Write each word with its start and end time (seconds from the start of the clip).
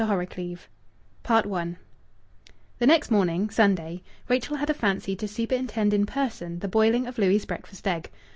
HORROCLEAVE 0.03 0.67
I 1.29 1.75
The 2.79 2.87
next 2.87 3.11
morning, 3.11 3.51
Sunday, 3.51 4.01
Rachel 4.29 4.55
had 4.57 4.71
a 4.71 4.73
fancy 4.73 5.15
to 5.15 5.27
superintend 5.27 5.93
in 5.93 6.07
person 6.07 6.57
the 6.57 6.67
boiling 6.67 7.05
of 7.05 7.19
Louis' 7.19 7.45
breakfast 7.45 7.87
egg. 7.87 8.09